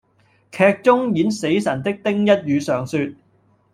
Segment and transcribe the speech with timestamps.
[0.49, 3.11] 劇中飾演死神的丁一宇常說